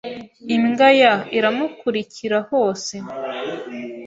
[0.55, 2.93] Imbwa ya iramukurikira hose.